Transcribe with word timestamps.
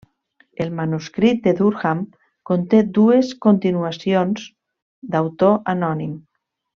El 0.63 0.71
manuscrit 0.77 1.43
de 1.47 1.51
Durham 1.59 1.99
conté 2.51 2.79
dues 2.97 3.29
continuacions 3.49 4.47
d'autor 5.17 5.55
anònim. 5.79 6.17